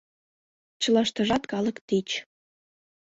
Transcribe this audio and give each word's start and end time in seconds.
Чылаштыжат 0.81 1.43
калык 1.51 1.77
тич. 1.87 2.09